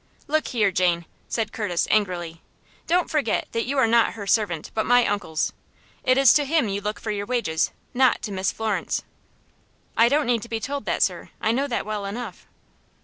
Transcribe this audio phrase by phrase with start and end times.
[0.27, 2.41] "Look here, Jane," said Curtis, angrily,
[2.87, 5.53] "don't forget that you are not her servant, but my uncle's.
[6.03, 9.03] It is to him you look for wages, not to Miss Florence."
[9.95, 11.29] "I don't need to be told that, sir.
[11.39, 12.47] I know that well enough."